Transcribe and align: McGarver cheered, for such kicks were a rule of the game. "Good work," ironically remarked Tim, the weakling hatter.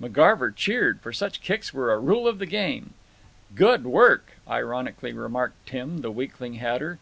McGarver 0.00 0.54
cheered, 0.54 1.00
for 1.00 1.12
such 1.12 1.40
kicks 1.42 1.74
were 1.74 1.92
a 1.92 1.98
rule 1.98 2.28
of 2.28 2.38
the 2.38 2.46
game. 2.46 2.94
"Good 3.56 3.82
work," 3.84 4.34
ironically 4.48 5.12
remarked 5.12 5.66
Tim, 5.66 5.98
the 6.00 6.12
weakling 6.12 6.54
hatter. 6.54 7.00